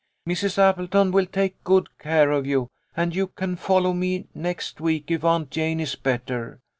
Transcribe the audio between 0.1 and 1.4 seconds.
Mrs. Appleton will